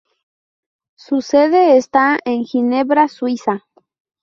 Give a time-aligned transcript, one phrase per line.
[0.97, 3.67] Su sede esta en Ginebra, Suiza.